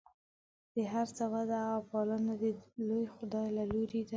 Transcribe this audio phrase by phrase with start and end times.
[0.73, 2.43] د هر څه وده او پالنه د
[2.87, 4.09] لوی خدای له لورې ده.